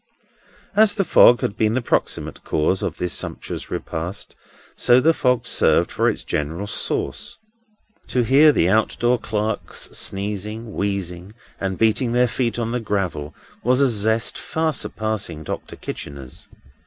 As 0.75 0.95
the 0.95 1.03
fog 1.05 1.41
had 1.41 1.55
been 1.55 1.75
the 1.75 1.81
proximate 1.83 2.43
cause 2.43 2.81
of 2.81 2.97
this 2.97 3.13
sumptuous 3.13 3.69
repast, 3.69 4.35
so 4.75 4.99
the 4.99 5.13
fog 5.13 5.45
served 5.45 5.91
for 5.91 6.09
its 6.09 6.23
general 6.23 6.65
sauce. 6.65 7.37
To 8.07 8.23
hear 8.23 8.51
the 8.51 8.67
out 8.67 8.97
door 8.99 9.19
clerks 9.19 9.89
sneezing, 9.91 10.73
wheezing, 10.73 11.35
and 11.59 11.77
beating 11.77 12.13
their 12.13 12.27
feet 12.27 12.57
on 12.57 12.71
the 12.71 12.79
gravel 12.79 13.35
was 13.63 13.79
a 13.79 13.89
zest 13.89 14.39
far 14.39 14.73
surpassing 14.73 15.43
Doctor 15.43 15.75
Kitchener's. 15.75 16.47